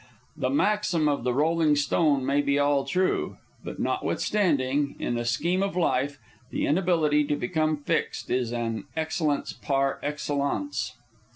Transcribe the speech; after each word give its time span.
The 0.35 0.49
maxim 0.49 1.07
of 1.07 1.23
the 1.23 1.31
rolling 1.35 1.75
stone 1.75 2.25
may 2.25 2.41
be 2.41 2.57
all 2.57 2.85
true; 2.85 3.37
but 3.63 3.77
notwithstanding, 3.79 4.95
in 4.97 5.13
the 5.13 5.25
scheme 5.25 5.61
of 5.61 5.75
life, 5.77 6.17
the 6.49 6.65
inability 6.65 7.23
to 7.25 7.35
become 7.35 7.77
fixed 7.77 8.31
is 8.31 8.51
an 8.51 8.85
excellence 8.97 9.53
par 9.53 9.99
excellence. 10.01 10.93